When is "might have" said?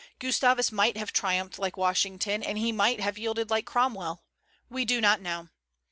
0.71-1.13, 2.71-3.19